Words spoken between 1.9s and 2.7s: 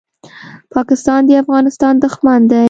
دښمن دی.